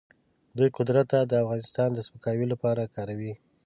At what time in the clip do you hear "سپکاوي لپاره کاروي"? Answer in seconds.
2.07-3.33